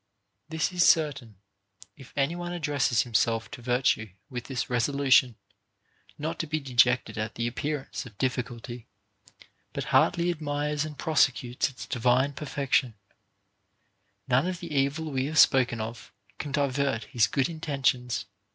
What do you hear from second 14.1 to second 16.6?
none of the evil we have spoken of can